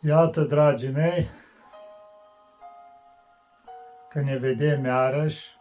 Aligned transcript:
Iată, 0.00 0.40
dragii 0.40 0.90
mei, 0.90 1.28
că 4.08 4.20
ne 4.20 4.36
vedem 4.36 4.84
iarăși 4.84 5.56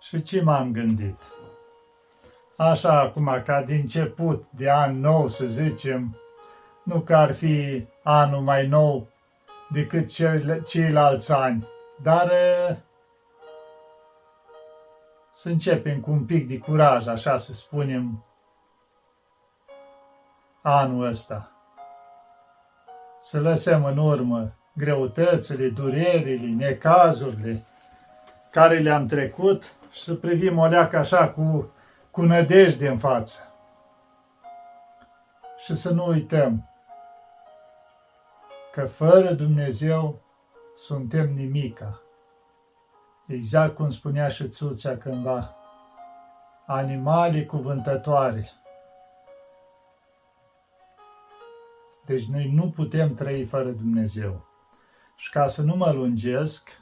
și 0.00 0.22
ce 0.22 0.42
m-am 0.42 0.72
gândit. 0.72 1.20
Așa 2.56 3.00
acum, 3.00 3.42
ca 3.44 3.62
din 3.62 3.80
început 3.80 4.46
de 4.50 4.70
an 4.70 5.00
nou, 5.00 5.28
să 5.28 5.46
zicem, 5.46 6.16
nu 6.82 7.00
că 7.00 7.16
ar 7.16 7.32
fi 7.32 7.86
anul 8.02 8.40
mai 8.40 8.66
nou 8.66 9.08
decât 9.70 10.08
ceilalți 10.66 11.32
ani, 11.32 11.68
dar 12.02 12.28
să 15.34 15.48
începem 15.48 16.00
cu 16.00 16.10
un 16.10 16.24
pic 16.24 16.48
de 16.48 16.58
curaj, 16.58 17.06
așa 17.06 17.36
să 17.36 17.52
spunem, 17.52 18.24
anul 20.62 21.06
ăsta 21.06 21.52
să 23.22 23.40
lăsăm 23.40 23.84
în 23.84 23.98
urmă 23.98 24.52
greutățile, 24.72 25.68
durerile, 25.68 26.46
necazurile 26.46 27.64
care 28.50 28.78
le-am 28.78 29.06
trecut 29.06 29.74
și 29.90 30.00
să 30.00 30.14
privim 30.14 30.58
o 30.58 30.66
leacă 30.66 30.96
așa 30.96 31.28
cu, 31.28 31.72
cu 32.10 32.22
nădejde 32.22 32.88
în 32.88 32.98
față. 32.98 33.40
Și 35.64 35.74
să 35.74 35.92
nu 35.92 36.06
uităm 36.06 36.68
că 38.72 38.84
fără 38.84 39.32
Dumnezeu 39.32 40.20
suntem 40.76 41.34
nimica. 41.34 42.00
Exact 43.26 43.74
cum 43.74 43.90
spunea 43.90 44.28
și 44.28 44.48
Țuțea 44.48 44.98
cândva, 44.98 45.54
animale 46.66 47.44
cuvântătoare– 47.44 48.50
Deci 52.06 52.24
noi 52.24 52.50
nu 52.54 52.70
putem 52.70 53.14
trăi 53.14 53.44
fără 53.44 53.68
Dumnezeu. 53.68 54.46
Și 55.16 55.30
ca 55.30 55.46
să 55.46 55.62
nu 55.62 55.76
mă 55.76 55.90
lungesc, 55.90 56.80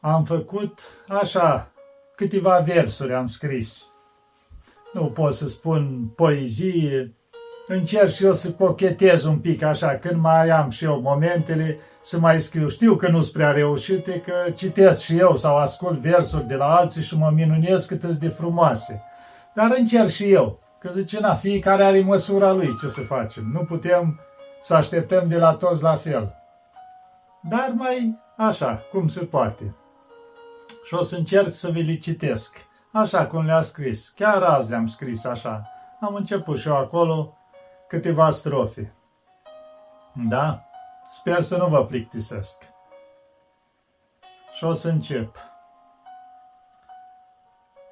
am 0.00 0.24
făcut 0.24 0.80
așa, 1.08 1.70
câteva 2.16 2.58
versuri 2.58 3.14
am 3.14 3.26
scris. 3.26 3.90
Nu 4.92 5.04
pot 5.04 5.34
să 5.34 5.48
spun 5.48 6.12
poezie, 6.16 7.14
încerc 7.66 8.10
și 8.10 8.24
eu 8.24 8.34
să 8.34 8.50
pochetez 8.50 9.24
un 9.24 9.38
pic 9.38 9.62
așa, 9.62 9.96
când 9.96 10.20
mai 10.20 10.48
am 10.48 10.70
și 10.70 10.84
eu 10.84 11.00
momentele 11.00 11.78
să 12.02 12.18
mai 12.18 12.40
scriu. 12.40 12.68
Știu 12.68 12.96
că 12.96 13.08
nu 13.08 13.20
sunt 13.20 13.32
prea 13.32 13.50
reușite, 13.50 14.20
că 14.20 14.50
citesc 14.50 15.02
și 15.02 15.18
eu 15.18 15.36
sau 15.36 15.56
ascult 15.56 15.98
versuri 15.98 16.46
de 16.46 16.54
la 16.54 16.76
alții 16.76 17.02
și 17.02 17.16
mă 17.16 17.30
minunez 17.34 17.86
cât 17.86 18.04
de 18.04 18.28
frumoase. 18.28 19.02
Dar 19.54 19.74
încerc 19.78 20.08
și 20.08 20.32
eu. 20.32 20.60
Că 20.78 20.88
zice, 20.88 21.20
na, 21.20 21.34
fiecare 21.34 21.84
are 21.84 22.00
măsura 22.00 22.52
lui, 22.52 22.76
ce 22.80 22.88
să 22.88 23.00
facem. 23.00 23.44
Nu 23.52 23.64
putem 23.64 24.20
să 24.60 24.74
așteptăm 24.74 25.28
de 25.28 25.38
la 25.38 25.54
toți 25.54 25.82
la 25.82 25.96
fel. 25.96 26.34
Dar 27.40 27.72
mai 27.74 28.18
așa, 28.36 28.82
cum 28.90 29.08
se 29.08 29.24
poate. 29.24 29.74
Și 30.84 30.94
o 30.94 31.02
să 31.02 31.16
încerc 31.16 31.52
să 31.52 31.70
vi 31.70 31.82
le 31.82 31.94
citesc, 31.94 32.56
așa 32.92 33.26
cum 33.26 33.44
le-a 33.44 33.60
scris. 33.60 34.08
Chiar 34.08 34.42
azi 34.42 34.70
le-am 34.70 34.86
scris 34.86 35.24
așa. 35.24 35.68
Am 36.00 36.14
început 36.14 36.58
și 36.58 36.68
eu 36.68 36.76
acolo 36.76 37.36
câteva 37.88 38.30
strofe. 38.30 38.94
Da? 40.28 40.64
Sper 41.10 41.42
să 41.42 41.56
nu 41.56 41.66
vă 41.66 41.84
plictisesc. 41.84 42.62
Și 44.56 44.64
o 44.64 44.72
să 44.72 44.88
încep. 44.88 45.36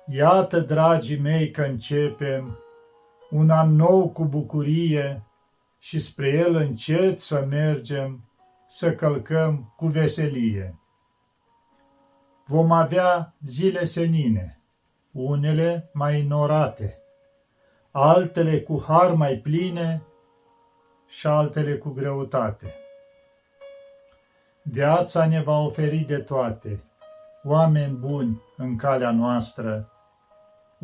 Iată, 0.07 0.61
dragii 0.61 1.19
mei, 1.19 1.51
că 1.51 1.63
începem 1.63 2.59
un 3.35 3.51
an 3.51 3.75
nou 3.77 4.11
cu 4.11 4.25
bucurie 4.25 5.23
și 5.79 6.01
spre 6.01 6.29
el 6.29 6.55
încet 6.55 7.21
să 7.21 7.47
mergem, 7.49 8.29
să 8.67 8.95
călcăm 8.95 9.73
cu 9.77 9.87
veselie. 9.87 10.79
Vom 12.47 12.73
avea 12.73 13.35
zile 13.47 13.85
senine, 13.85 14.61
unele 15.13 15.91
mai 15.93 16.23
norate, 16.23 16.95
altele 17.91 18.61
cu 18.61 18.85
har 18.87 19.13
mai 19.13 19.35
pline 19.35 20.03
și 21.09 21.27
altele 21.27 21.77
cu 21.77 21.91
greutate. 21.91 22.75
Viața 24.63 25.27
ne 25.27 25.43
va 25.43 25.59
oferi 25.59 25.99
de 25.99 26.19
toate, 26.19 26.83
oameni 27.45 27.97
buni 27.97 28.43
în 28.57 28.77
calea 28.77 29.11
noastră, 29.11 29.89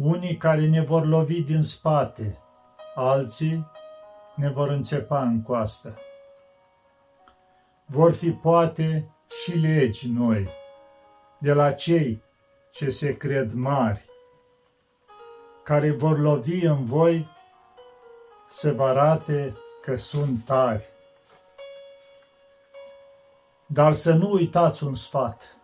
unii 0.02 0.36
care 0.36 0.66
ne 0.66 0.82
vor 0.82 1.06
lovi 1.06 1.42
din 1.42 1.62
spate, 1.62 2.38
alții 2.94 3.66
ne 4.34 4.50
vor 4.50 4.68
înțepa 4.68 5.22
în 5.22 5.42
coastă. 5.42 5.98
Vor 7.86 8.12
fi 8.12 8.30
poate 8.30 9.10
și 9.42 9.52
legi 9.52 10.08
noi, 10.08 10.48
de 11.38 11.52
la 11.52 11.72
cei 11.72 12.22
ce 12.70 12.88
se 12.88 13.16
cred 13.16 13.52
mari, 13.52 14.04
care 15.64 15.90
vor 15.90 16.18
lovi 16.18 16.64
în 16.64 16.84
voi 16.84 17.28
să 18.48 18.72
vă 18.72 18.84
arate 18.84 19.56
că 19.82 19.96
sunt 19.96 20.44
tari. 20.44 20.84
Dar 23.66 23.92
să 23.92 24.12
nu 24.12 24.32
uitați 24.32 24.84
un 24.84 24.94
sfat, 24.94 25.56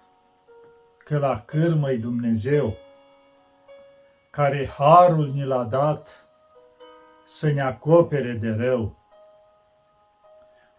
că 1.05 1.19
la 1.19 1.41
cârmă 1.41 1.93
Dumnezeu, 1.93 2.77
care 4.37 4.67
harul 4.67 5.31
ni 5.35 5.45
l-a 5.45 5.65
dat 5.65 6.27
să 7.25 7.51
ne 7.51 7.61
acopere 7.61 8.33
de 8.33 8.51
rău. 8.51 8.97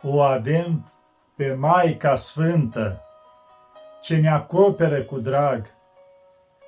O 0.01 0.21
avem 0.21 0.91
pe 1.35 1.53
Maica 1.53 2.15
Sfântă, 2.15 3.01
ce 4.01 4.17
ne 4.17 4.29
acoperă 4.29 5.01
cu 5.01 5.19
drag, 5.19 5.65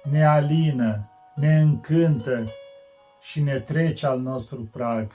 ne 0.03 0.25
alină, 0.25 1.09
ne 1.35 1.59
încântă 1.59 2.43
și 3.21 3.41
ne 3.41 3.59
trece 3.59 4.05
al 4.05 4.19
nostru 4.19 4.69
prag. 4.71 5.11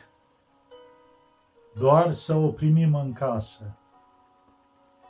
Doar 1.78 2.12
să 2.12 2.34
o 2.34 2.48
primim 2.48 2.94
în 2.94 3.12
casă, 3.12 3.78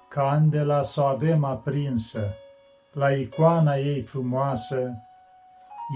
candela 0.09 0.83
să 0.83 1.01
o 1.01 1.05
avem 1.05 1.45
aprinsă, 1.45 2.35
la 2.93 3.13
icoana 3.13 3.77
ei 3.77 4.03
frumoasă, 4.03 4.99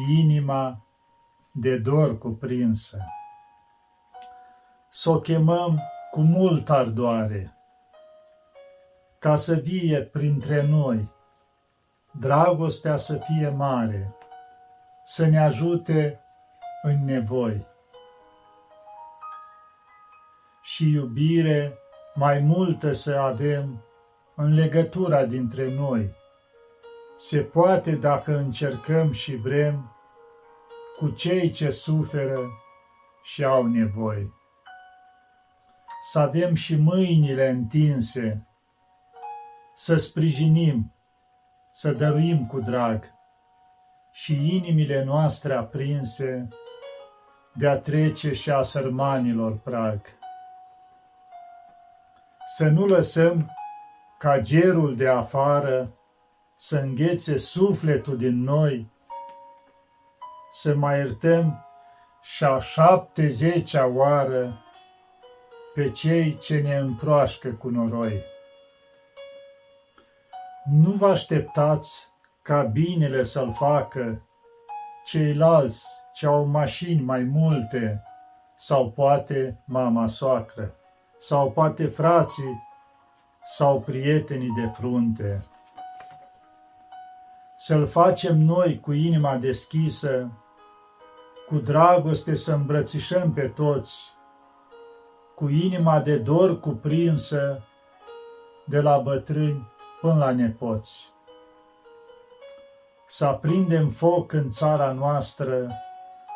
inima 0.09 0.87
de 1.53 1.79
dor 1.79 2.19
cuprinsă. 2.19 3.05
Să 4.91 5.11
o 5.11 5.21
chemăm 5.21 5.81
cu 6.11 6.21
mult 6.21 6.71
ardoare, 6.71 7.57
ca 9.19 9.37
să 9.37 9.55
vie 9.55 10.03
printre 10.03 10.67
noi, 10.67 11.09
dragostea 12.11 12.97
să 12.97 13.15
fie 13.17 13.49
mare, 13.49 14.15
să 15.05 15.27
ne 15.27 15.39
ajute 15.39 16.21
în 16.83 17.05
nevoi. 17.05 17.67
Și 20.63 20.91
iubire 20.91 21.79
mai 22.15 22.39
multă 22.39 22.93
să 22.93 23.17
avem 23.17 23.83
în 24.35 24.55
legătura 24.55 25.25
dintre 25.25 25.75
noi, 25.75 26.11
se 27.19 27.41
poate 27.41 27.91
dacă 27.91 28.37
încercăm 28.37 29.13
și 29.13 29.37
vrem 29.37 29.97
cu 30.99 31.11
cei 31.11 31.51
ce 31.51 31.71
suferă 31.71 32.41
și 33.23 33.45
au 33.45 33.67
nevoie. 33.67 34.33
Să 36.11 36.19
avem 36.19 36.55
și 36.55 36.77
mâinile 36.77 37.49
întinse, 37.49 38.47
să 39.75 39.97
sprijinim, 39.97 40.93
să 41.73 41.93
dăruim 41.93 42.47
cu 42.47 42.61
drag 42.61 43.13
și 44.13 44.57
inimile 44.57 45.05
noastre 45.05 45.55
aprinse 45.55 46.49
de 47.55 47.69
a 47.69 47.79
trece 47.79 48.33
și 48.33 48.51
a 48.51 48.63
sărmanilor 48.63 49.57
prag. 49.57 50.01
Să 52.57 52.69
nu 52.69 52.87
lăsăm 52.87 53.51
ca 54.19 54.41
gerul 54.41 54.97
de 54.97 55.09
afară 55.09 55.98
să 56.61 56.79
înghețe 56.79 57.39
sufletul 57.39 58.17
din 58.17 58.43
noi, 58.43 58.91
să 60.51 60.75
mai 60.75 60.99
iertăm 60.99 61.67
și 62.23 62.45
a 62.45 62.59
șaptezecea 62.59 63.87
oară 63.87 64.63
pe 65.75 65.91
cei 65.91 66.39
ce 66.39 66.61
ne 66.61 66.77
împroașcă 66.77 67.49
cu 67.49 67.69
noroi. 67.69 68.21
Nu 70.71 70.91
vă 70.91 71.07
așteptați 71.07 72.09
ca 72.43 72.63
binele 72.63 73.23
să-l 73.23 73.53
facă 73.53 74.23
ceilalți 75.05 75.87
ce 76.13 76.27
au 76.27 76.45
mașini 76.45 77.01
mai 77.01 77.23
multe, 77.23 78.03
sau 78.57 78.91
poate 78.91 79.63
mama 79.67 80.07
soacră, 80.07 80.75
sau 81.19 81.51
poate 81.51 81.87
frații, 81.87 82.63
sau 83.45 83.81
prietenii 83.81 84.55
de 84.61 84.71
frunte 84.73 85.43
să-L 87.69 87.87
facem 87.87 88.39
noi 88.39 88.81
cu 88.81 88.93
inima 88.93 89.37
deschisă, 89.37 90.31
cu 91.49 91.55
dragoste 91.55 92.35
să 92.35 92.55
îmbrățișăm 92.55 93.33
pe 93.33 93.49
toți, 93.49 94.13
cu 95.35 95.49
inima 95.49 96.01
de 96.01 96.17
dor 96.17 96.61
cuprinsă, 96.61 97.63
de 98.65 98.81
la 98.81 98.99
bătrâni 98.99 99.67
până 100.01 100.15
la 100.15 100.31
nepoți. 100.31 101.13
Să 103.07 103.25
aprindem 103.25 103.89
foc 103.89 104.33
în 104.33 104.51
țara 104.51 104.93
noastră 104.93 105.71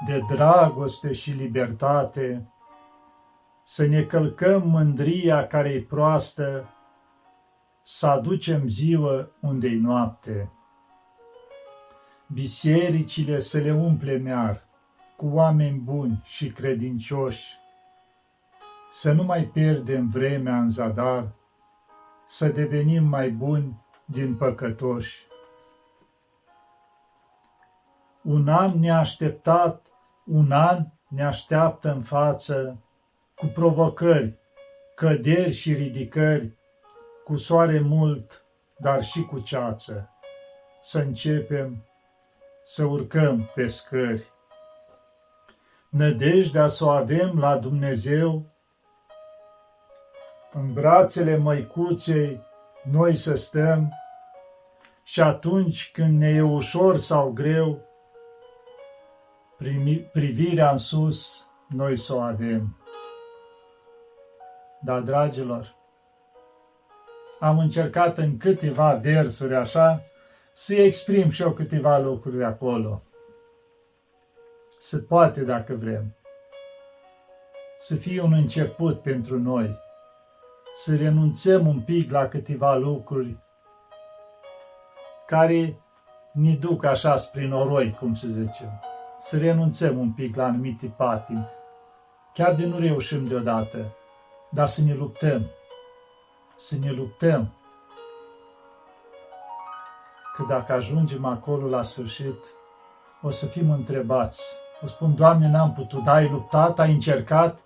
de 0.06 0.20
dragoste 0.28 1.12
și 1.12 1.30
libertate, 1.30 2.52
să 3.64 3.86
ne 3.86 4.02
călcăm 4.02 4.62
mândria 4.68 5.46
care-i 5.46 5.82
proastă, 5.82 6.68
să 7.82 8.06
aducem 8.06 8.66
ziua 8.66 9.28
unde-i 9.40 9.76
noapte. 9.76 10.52
Bisericile 12.32 13.40
să 13.40 13.58
le 13.58 13.72
umple 13.72 14.16
mear 14.16 14.64
cu 15.16 15.26
oameni 15.32 15.78
buni 15.78 16.20
și 16.24 16.50
credincioși, 16.50 17.58
să 18.90 19.12
nu 19.12 19.22
mai 19.22 19.44
pierdem 19.44 20.08
vremea 20.08 20.58
în 20.58 20.68
zadar, 20.68 21.32
să 22.26 22.48
devenim 22.48 23.04
mai 23.04 23.30
buni 23.30 23.80
din 24.04 24.36
păcătoși. 24.36 25.26
Un 28.22 28.48
an 28.48 28.78
neașteptat, 28.78 29.86
un 30.26 30.52
an 30.52 30.86
ne 31.08 31.24
așteaptă 31.24 31.92
în 31.92 32.02
față, 32.02 32.82
cu 33.34 33.46
provocări, 33.46 34.38
căderi 34.94 35.52
și 35.52 35.74
ridicări, 35.74 36.52
cu 37.24 37.36
soare 37.36 37.80
mult, 37.80 38.44
dar 38.78 39.02
și 39.02 39.22
cu 39.22 39.40
ceață. 39.40 40.10
Să 40.80 40.98
începem 40.98 41.84
să 42.64 42.84
urcăm 42.84 43.50
pe 43.54 43.66
scări. 43.66 44.32
Nădejdea 45.88 46.66
să 46.66 46.84
o 46.84 46.88
avem 46.88 47.38
la 47.38 47.56
Dumnezeu, 47.56 48.46
în 50.52 50.72
brațele 50.72 51.36
măicuței 51.36 52.40
noi 52.90 53.16
să 53.16 53.34
stăm 53.34 53.92
și 55.04 55.20
atunci 55.20 55.90
când 55.92 56.18
ne 56.18 56.28
e 56.28 56.42
ușor 56.42 56.96
sau 56.96 57.30
greu, 57.30 57.78
privirea 60.12 60.70
în 60.70 60.76
sus 60.76 61.48
noi 61.68 61.96
să 61.96 62.14
o 62.14 62.20
avem. 62.20 62.76
Da, 64.80 65.00
dragilor, 65.00 65.76
am 67.38 67.58
încercat 67.58 68.18
în 68.18 68.36
câteva 68.36 68.94
versuri 68.94 69.54
așa 69.54 70.02
să 70.52 70.74
exprim 70.74 71.30
și 71.30 71.42
eu 71.42 71.50
câteva 71.50 71.98
lucruri 71.98 72.44
acolo. 72.44 73.02
Se 74.80 74.98
poate 74.98 75.42
dacă 75.42 75.74
vrem. 75.74 76.16
Să 77.78 77.94
fie 77.94 78.20
un 78.20 78.32
început 78.32 79.02
pentru 79.02 79.38
noi. 79.38 79.78
Să 80.74 80.96
renunțăm 80.96 81.66
un 81.66 81.80
pic 81.80 82.10
la 82.10 82.28
câteva 82.28 82.76
lucruri 82.76 83.36
care 85.26 85.80
ne 86.32 86.54
duc 86.54 86.84
așa 86.84 87.16
spre 87.16 87.46
noroi, 87.46 87.96
cum 87.98 88.14
se 88.14 88.28
zice. 88.28 88.80
Să 89.18 89.38
renunțăm 89.38 89.98
un 89.98 90.12
pic 90.12 90.36
la 90.36 90.44
anumite 90.44 90.94
patimi. 90.96 91.48
Chiar 92.34 92.54
de 92.54 92.66
nu 92.66 92.78
reușim 92.78 93.26
deodată, 93.26 93.94
dar 94.50 94.68
să 94.68 94.82
ne 94.82 94.94
luptăm. 94.94 95.50
Să 96.56 96.76
ne 96.80 96.90
luptăm. 96.90 97.52
Că 100.36 100.44
dacă 100.48 100.72
ajungem 100.72 101.24
acolo 101.24 101.68
la 101.68 101.82
sfârșit, 101.82 102.38
o 103.22 103.30
să 103.30 103.46
fim 103.46 103.70
întrebați. 103.70 104.42
O 104.84 104.86
spun, 104.86 105.14
Doamne, 105.14 105.48
n-am 105.48 105.72
putut, 105.72 106.06
ai 106.06 106.28
luptat, 106.28 106.78
ai 106.78 106.92
încercat? 106.92 107.58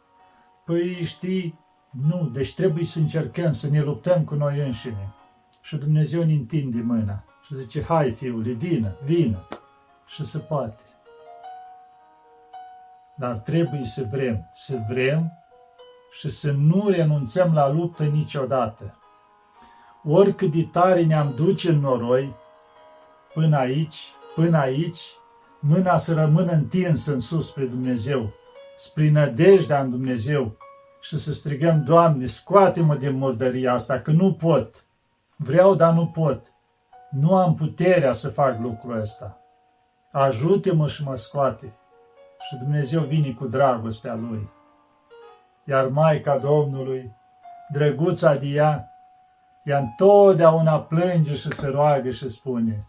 Păi 0.65 1.05
știi, 1.05 1.59
nu, 1.91 2.29
deci 2.33 2.55
trebuie 2.55 2.85
să 2.85 2.99
încercăm, 2.99 3.53
să 3.53 3.69
ne 3.69 3.81
luptăm 3.81 4.25
cu 4.25 4.35
noi 4.35 4.61
înșine. 4.61 5.15
Și 5.61 5.77
Dumnezeu 5.77 6.23
ne 6.23 6.33
întinde 6.33 6.81
mâna 6.81 7.25
și 7.47 7.55
zice, 7.55 7.83
hai 7.83 8.13
fiule, 8.13 8.53
vină, 8.53 8.97
vină. 9.05 9.49
Și 10.07 10.25
se 10.25 10.39
poate. 10.39 10.83
Dar 13.17 13.37
trebuie 13.37 13.85
să 13.85 14.07
vrem, 14.11 14.51
să 14.55 14.79
vrem 14.89 15.33
și 16.19 16.31
să 16.31 16.53
nu 16.53 16.89
renunțăm 16.89 17.55
la 17.55 17.71
luptă 17.73 18.05
niciodată. 18.05 18.99
Oricât 20.05 20.51
de 20.51 20.69
tare 20.73 21.05
ne-am 21.05 21.35
duce 21.35 21.71
în 21.71 21.81
noroi, 21.81 22.35
până 23.37 23.57
aici, 23.57 24.15
până 24.35 24.59
aici, 24.59 25.01
mâna 25.61 25.97
să 25.97 26.15
rămână 26.15 26.53
întinsă 26.53 27.13
în 27.13 27.21
sus 27.21 27.47
spre 27.47 27.65
Dumnezeu, 27.65 28.33
spre 28.77 29.11
nădejdea 29.11 29.81
în 29.81 29.91
Dumnezeu 29.91 30.57
și 31.01 31.19
să 31.19 31.33
strigăm, 31.33 31.83
Doamne, 31.83 32.27
scoate-mă 32.27 32.95
din 32.95 33.13
murdăria 33.17 33.73
asta, 33.73 34.01
că 34.01 34.11
nu 34.11 34.33
pot. 34.33 34.85
Vreau, 35.37 35.75
dar 35.75 35.93
nu 35.93 36.07
pot. 36.07 36.53
Nu 37.11 37.37
am 37.37 37.55
puterea 37.55 38.13
să 38.13 38.29
fac 38.29 38.61
lucrul 38.61 39.01
ăsta. 39.01 39.41
Ajute-mă 40.13 40.89
și 40.89 41.05
mă 41.05 41.17
scoate. 41.17 41.73
Și 42.49 42.57
Dumnezeu 42.57 43.01
vine 43.01 43.33
cu 43.33 43.47
dragostea 43.47 44.15
Lui. 44.15 44.49
Iar 45.65 45.87
Maica 45.87 46.39
Domnului, 46.39 47.13
drăguța 47.73 48.35
de 48.35 48.47
ea, 48.47 48.91
ea 49.65 49.79
întotdeauna 49.79 50.81
plânge 50.81 51.35
și 51.35 51.53
se 51.53 51.69
roagă 51.69 52.11
și 52.11 52.29
spune, 52.29 52.87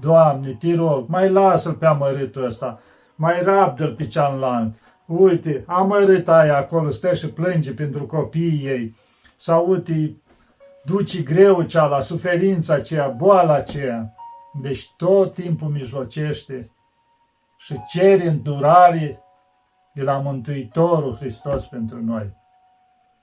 Doamne, 0.00 0.56
te 0.60 0.74
rog, 0.74 1.08
mai 1.08 1.30
lasă-l 1.30 1.74
pe 1.74 1.86
amărâtul 1.86 2.44
ăsta, 2.44 2.80
mai 3.14 3.42
rabdă-l 3.42 3.94
pe 3.94 4.06
cealaltă. 4.06 4.76
Uite, 5.06 5.64
amărât 5.66 6.28
aia 6.28 6.56
acolo 6.56 6.90
stă 6.90 7.14
și 7.14 7.28
plânge 7.28 7.72
pentru 7.72 8.06
copiii 8.06 8.66
ei. 8.66 8.96
Sau 9.36 9.70
uite, 9.70 10.16
duci 10.84 11.22
greu 11.22 11.66
la 11.72 12.00
suferința 12.00 12.74
aceea, 12.74 13.08
boala 13.08 13.54
aceea. 13.54 14.14
Deci 14.62 14.90
tot 14.96 15.34
timpul 15.34 15.68
mijlocește 15.68 16.70
și 17.58 17.74
cere 17.88 18.28
îndurare 18.28 19.22
de 19.94 20.02
la 20.02 20.18
Mântuitorul 20.18 21.16
Hristos 21.16 21.66
pentru 21.66 22.02
noi. 22.04 22.36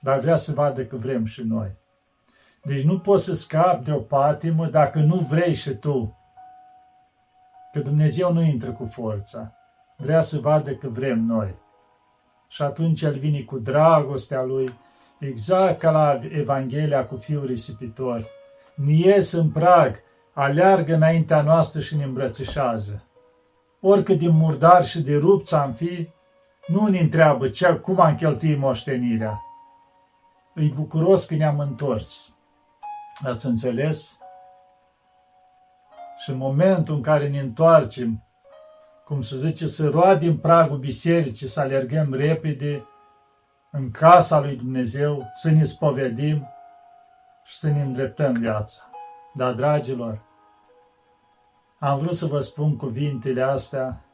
Dar 0.00 0.18
vrea 0.18 0.36
să 0.36 0.52
vadă 0.52 0.84
că 0.84 0.96
vrem 0.96 1.24
și 1.24 1.42
noi. 1.42 1.78
Deci 2.64 2.82
nu 2.82 2.98
poți 2.98 3.24
să 3.24 3.34
scapi 3.34 3.84
de 3.84 3.92
o 3.92 3.98
patimă 3.98 4.66
dacă 4.66 4.98
nu 4.98 5.16
vrei 5.16 5.54
și 5.54 5.70
tu. 5.70 6.19
Că 7.72 7.80
Dumnezeu 7.80 8.32
nu 8.32 8.42
intră 8.42 8.70
cu 8.70 8.88
forța. 8.92 9.52
Vrea 9.96 10.20
să 10.20 10.38
vadă 10.38 10.74
că 10.74 10.88
vrem 10.88 11.18
noi. 11.18 11.54
Și 12.48 12.62
atunci 12.62 13.02
El 13.02 13.18
vine 13.18 13.40
cu 13.40 13.58
dragostea 13.58 14.42
Lui, 14.42 14.72
exact 15.18 15.78
ca 15.78 15.90
la 15.90 16.20
Evanghelia 16.30 17.06
cu 17.06 17.16
fiul 17.16 17.46
risipitor. 17.46 18.26
Ne 18.74 18.92
ies 18.92 19.32
în 19.32 19.50
prag, 19.50 20.02
aleargă 20.32 20.94
înaintea 20.94 21.42
noastră 21.42 21.80
și 21.80 21.96
ne 21.96 22.04
îmbrățișează. 22.04 23.04
Oricât 23.80 24.18
de 24.18 24.28
murdar 24.28 24.84
și 24.84 25.02
de 25.02 25.16
rupți 25.16 25.54
am 25.54 25.72
fi, 25.72 26.08
nu 26.66 26.86
ne 26.86 26.98
întreabă 26.98 27.48
ce, 27.48 27.72
cum 27.72 28.00
am 28.00 28.16
cheltuit 28.16 28.58
moștenirea. 28.58 29.42
Îi 30.54 30.68
bucuros 30.68 31.24
că 31.24 31.34
ne-am 31.34 31.58
întors. 31.58 32.34
Ați 33.24 33.46
înțeles? 33.46 34.19
Și 36.22 36.30
în 36.30 36.36
momentul 36.36 36.94
în 36.94 37.02
care 37.02 37.28
ne 37.28 37.40
întoarcem, 37.40 38.24
cum 39.04 39.22
se 39.22 39.36
zice, 39.36 39.66
să 39.66 39.88
roadem 39.88 40.38
pragul 40.38 40.78
bisericii, 40.78 41.48
să 41.48 41.60
alergăm 41.60 42.12
repede 42.12 42.84
în 43.70 43.90
casa 43.90 44.40
lui 44.40 44.56
Dumnezeu, 44.56 45.30
să 45.34 45.50
ne 45.50 45.64
spovedim 45.64 46.48
și 47.44 47.56
să 47.58 47.70
ne 47.70 47.82
îndreptăm 47.82 48.32
viața. 48.32 48.90
Dar, 49.34 49.52
dragilor, 49.52 50.22
am 51.78 51.98
vrut 51.98 52.16
să 52.16 52.26
vă 52.26 52.40
spun 52.40 52.76
cuvintele 52.76 53.42
astea 53.42 54.04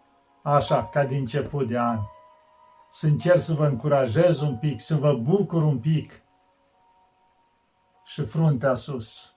așa, 0.42 0.84
ca 0.86 1.04
din 1.04 1.18
început 1.18 1.68
de 1.68 1.78
an. 1.78 1.98
Să 2.90 3.06
încerc 3.06 3.40
să 3.40 3.54
vă 3.54 3.66
încurajez 3.66 4.40
un 4.40 4.56
pic, 4.56 4.80
să 4.80 4.96
vă 4.96 5.14
bucur 5.14 5.62
un 5.62 5.78
pic 5.78 6.22
și 8.04 8.25
fruntea 8.25 8.75
sus 8.75 9.36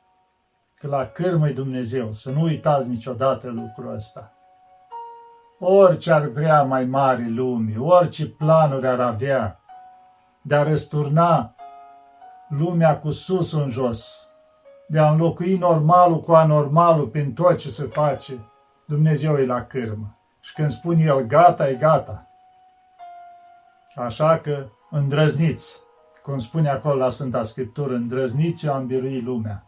că 0.79 0.87
la 0.87 1.05
cârmă 1.05 1.47
Dumnezeu, 1.47 2.11
să 2.11 2.31
nu 2.31 2.41
uitați 2.41 2.89
niciodată 2.89 3.49
lucrul 3.49 3.93
ăsta. 3.93 4.31
Orice 5.59 6.11
ar 6.11 6.25
vrea 6.25 6.63
mai 6.63 6.85
mari 6.85 7.33
lumii, 7.33 7.77
orice 7.77 8.27
planuri 8.27 8.87
ar 8.87 8.99
avea 8.99 9.59
de 10.41 10.55
a 10.55 10.63
răsturna 10.63 11.55
lumea 12.49 12.99
cu 12.99 13.11
sus 13.11 13.53
în 13.53 13.69
jos, 13.69 14.29
de 14.87 14.99
a 14.99 15.11
înlocui 15.11 15.57
normalul 15.57 16.21
cu 16.21 16.33
anormalul 16.33 17.07
prin 17.07 17.33
tot 17.33 17.57
ce 17.57 17.69
se 17.69 17.83
face, 17.83 18.33
Dumnezeu 18.85 19.37
e 19.37 19.45
la 19.45 19.65
cârmă. 19.65 20.17
Și 20.39 20.53
când 20.53 20.71
spune 20.71 21.03
El 21.03 21.21
gata, 21.21 21.69
e 21.69 21.73
gata. 21.73 22.27
Așa 23.95 24.37
că 24.37 24.65
îndrăzniți, 24.89 25.79
cum 26.23 26.39
spune 26.39 26.69
acolo 26.69 26.95
la 26.95 27.09
Sfânta 27.09 27.43
Scriptură, 27.43 27.93
îndrăzniți 27.93 28.65
eu 28.65 28.73
am 28.73 28.85
birui 28.85 29.21
lumea. 29.21 29.63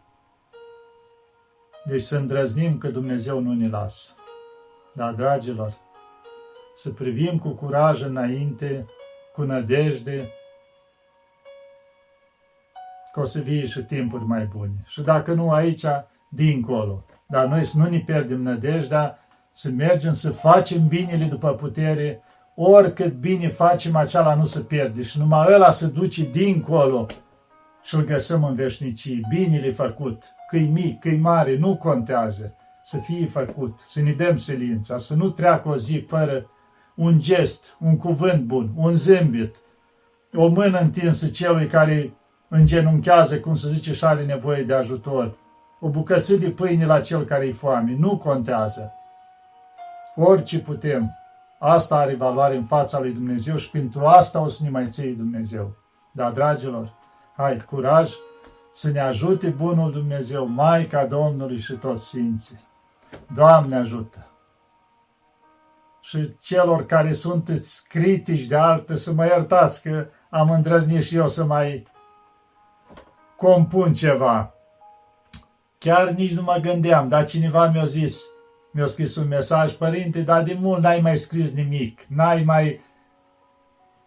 Deci 1.84 2.02
să 2.02 2.16
îndrăznim 2.16 2.78
că 2.78 2.88
Dumnezeu 2.88 3.40
nu 3.40 3.52
ne 3.52 3.68
lasă. 3.68 4.12
Dar, 4.92 5.12
dragilor, 5.12 5.74
să 6.76 6.90
privim 6.90 7.38
cu 7.38 7.48
curaj 7.48 8.02
înainte, 8.02 8.86
cu 9.34 9.42
nădejde 9.42 10.28
că 13.12 13.20
o 13.20 13.24
să 13.24 13.40
vie 13.40 13.66
și 13.66 13.80
timpuri 13.80 14.24
mai 14.24 14.44
bune. 14.44 14.84
Și 14.86 15.02
dacă 15.02 15.32
nu 15.32 15.50
aici, 15.50 15.84
dincolo. 16.28 17.04
Dar 17.26 17.46
noi 17.46 17.64
să 17.64 17.78
nu 17.78 17.88
ne 17.88 17.98
pierdem 17.98 18.42
nădejdea, 18.42 19.18
să 19.52 19.70
mergem 19.70 20.12
să 20.12 20.30
facem 20.30 20.86
binele 20.86 21.24
după 21.24 21.54
putere, 21.54 22.22
oricât 22.54 23.12
bine 23.12 23.48
facem, 23.48 23.96
acela 23.96 24.34
nu 24.34 24.44
se 24.44 24.60
pierde 24.60 25.02
și 25.02 25.18
numai 25.18 25.46
ăla 25.52 25.70
se 25.70 25.86
duce 25.86 26.24
dincolo 26.24 27.06
și 27.82 27.94
îl 27.94 28.04
găsăm 28.04 28.44
în 28.44 28.54
veșnicie. 28.54 29.20
Binele 29.28 29.72
făcut, 29.72 30.24
că-i 30.52 30.70
mic, 30.72 31.00
că-i 31.00 31.16
mare, 31.16 31.56
nu 31.56 31.76
contează 31.76 32.54
să 32.82 32.98
fie 32.98 33.26
făcut, 33.26 33.78
să 33.86 34.00
ne 34.02 34.12
dăm 34.12 34.36
silința, 34.36 34.98
să 34.98 35.14
nu 35.14 35.30
treacă 35.30 35.68
o 35.68 35.76
zi 35.76 36.04
fără 36.08 36.50
un 36.94 37.18
gest, 37.18 37.76
un 37.80 37.96
cuvânt 37.96 38.42
bun, 38.42 38.70
un 38.76 38.96
zâmbet, 38.96 39.54
o 40.34 40.48
mână 40.48 40.78
întinsă 40.78 41.28
celui 41.28 41.66
care 41.66 42.12
îngenunchează, 42.48 43.40
cum 43.40 43.54
se 43.54 43.70
zice, 43.70 43.92
și 43.92 44.04
are 44.04 44.24
nevoie 44.24 44.62
de 44.62 44.74
ajutor, 44.74 45.36
o 45.80 45.88
bucăță 45.88 46.36
de 46.36 46.50
pâine 46.50 46.86
la 46.86 47.00
cel 47.00 47.24
care 47.24 47.46
e 47.46 47.52
foame, 47.52 47.96
nu 47.98 48.16
contează. 48.16 48.92
Orice 50.16 50.58
putem, 50.58 51.10
asta 51.58 51.96
are 51.96 52.14
valoare 52.14 52.56
în 52.56 52.64
fața 52.64 53.00
lui 53.00 53.12
Dumnezeu 53.12 53.56
și 53.56 53.70
pentru 53.70 54.04
asta 54.06 54.40
o 54.40 54.48
să 54.48 54.62
ne 54.62 54.70
mai 54.70 54.88
ții 54.88 55.14
Dumnezeu. 55.14 55.76
Dar, 56.12 56.32
dragilor, 56.32 56.92
hai, 57.36 57.56
curaj 57.56 58.12
să 58.72 58.90
ne 58.90 59.00
ajute 59.00 59.48
Bunul 59.48 59.92
Dumnezeu, 59.92 60.46
Maica 60.46 61.06
Domnului 61.06 61.58
și 61.58 61.72
toți 61.72 62.04
Sfinții. 62.04 62.60
Doamne 63.34 63.76
ajută! 63.76 64.26
Și 66.00 66.36
celor 66.40 66.86
care 66.86 67.12
sunt 67.12 67.50
critici 67.88 68.46
de 68.46 68.56
artă 68.56 68.94
să 68.94 69.12
mă 69.12 69.24
iertați 69.24 69.82
că 69.82 70.06
am 70.30 70.50
îndrăznit 70.50 71.04
și 71.04 71.16
eu 71.16 71.28
să 71.28 71.44
mai 71.44 71.86
compun 73.36 73.92
ceva. 73.92 74.54
Chiar 75.78 76.08
nici 76.08 76.32
nu 76.32 76.42
mă 76.42 76.58
gândeam, 76.62 77.08
dar 77.08 77.26
cineva 77.26 77.68
mi-a 77.68 77.84
zis, 77.84 78.22
mi-a 78.70 78.86
scris 78.86 79.16
un 79.16 79.28
mesaj, 79.28 79.72
părinte, 79.72 80.22
dar 80.22 80.42
de 80.42 80.56
mult 80.60 80.82
n-ai 80.82 81.00
mai 81.00 81.16
scris 81.16 81.54
nimic, 81.54 82.02
n-ai 82.02 82.42
mai, 82.44 82.80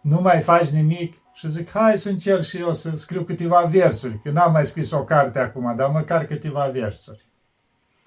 nu 0.00 0.20
mai 0.20 0.40
faci 0.40 0.68
nimic. 0.68 1.22
Și 1.36 1.50
zic, 1.50 1.70
hai 1.70 1.98
să 1.98 2.08
încerc 2.08 2.42
și 2.42 2.58
eu 2.58 2.72
să 2.72 2.96
scriu 2.96 3.22
câteva 3.22 3.62
versuri, 3.62 4.20
că 4.22 4.30
n-am 4.30 4.52
mai 4.52 4.66
scris 4.66 4.90
o 4.90 5.04
carte 5.04 5.38
acum, 5.38 5.76
dar 5.76 5.90
măcar 5.90 6.24
câteva 6.24 6.68
versuri. 6.68 7.26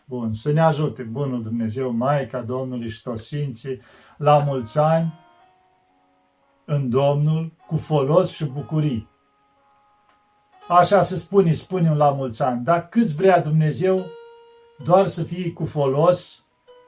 Bun, 0.06 0.34
să 0.34 0.52
ne 0.52 0.62
ajute 0.62 1.04
Bunul 1.04 1.44
Dumnezeu, 1.44 1.92
Maica 1.92 2.42
Domnului 2.42 2.90
și 2.90 3.02
toți 3.02 3.24
Sfinții, 3.24 3.82
la 4.18 4.38
mulți 4.38 4.80
ani, 4.80 5.20
în 6.66 6.90
Domnul, 6.90 7.54
cu 7.68 7.78
folos 7.78 8.30
și 8.30 8.46
bucurii. 8.46 9.10
Așa 10.68 11.02
se 11.02 11.18
spune, 11.18 11.54
spunem 11.54 11.98
la 11.98 12.12
mulți 12.12 12.44
ani, 12.44 12.64
dar 12.64 12.90
câți 12.90 13.16
vrea 13.16 13.42
Dumnezeu 13.42 14.06
doar 14.84 15.08
să 15.08 15.24
fie 15.24 15.52
cu 15.54 15.66
folos 15.66 16.46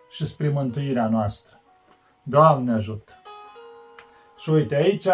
și 0.09 0.25
spre 0.25 0.49
mântuirea 0.49 1.07
noastră. 1.07 1.61
Doamne 2.23 2.73
ajută! 2.73 3.11
Și 4.37 4.49
uite 4.49 4.75
aici, 4.75 5.07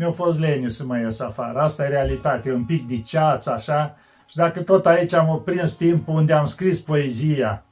mi-a 0.00 0.12
fost 0.12 0.38
leniu 0.38 0.68
să 0.68 0.84
mă 0.84 0.98
ies 0.98 1.20
afară. 1.20 1.58
Asta 1.58 1.84
e 1.84 1.88
realitate, 1.88 2.52
un 2.52 2.64
pic 2.64 2.88
de 2.88 3.00
ceață, 3.00 3.52
așa, 3.52 3.96
și 4.26 4.36
dacă 4.36 4.62
tot 4.62 4.86
aici 4.86 5.12
am 5.12 5.28
oprins 5.28 5.72
timpul 5.72 6.14
unde 6.14 6.32
am 6.32 6.44
scris 6.44 6.80
poezia, 6.80 7.64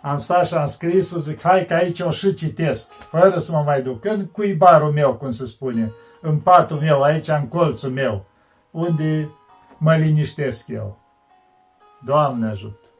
am 0.00 0.18
stat 0.18 0.46
și 0.46 0.54
am 0.54 0.66
scris, 0.66 1.16
zic, 1.16 1.40
hai 1.40 1.66
că 1.66 1.74
aici 1.74 2.00
o 2.00 2.10
și 2.10 2.34
citesc, 2.34 2.90
fără 2.92 3.38
să 3.38 3.52
mă 3.52 3.62
mai 3.64 3.82
duc, 3.82 4.04
în 4.04 4.26
cuibarul 4.26 4.92
meu, 4.92 5.14
cum 5.14 5.30
se 5.30 5.46
spune, 5.46 5.92
în 6.20 6.38
patul 6.38 6.76
meu, 6.76 7.02
aici 7.02 7.28
în 7.28 7.48
colțul 7.48 7.90
meu, 7.90 8.24
unde 8.70 9.30
mă 9.78 9.96
liniștesc 9.96 10.68
eu. 10.68 10.98
Doamne 12.04 12.48
ajută! 12.48 12.93